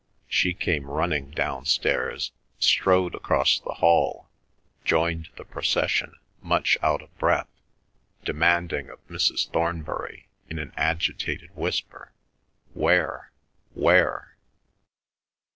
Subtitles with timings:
[0.27, 4.31] She came running downstairs, strode across the hall,
[4.83, 7.47] joined the procession much out of breath,
[8.25, 9.47] demanding of Mrs.
[9.51, 12.13] Thornbury in an agitated whisper,
[12.73, 13.31] "Where,
[13.75, 14.37] where?"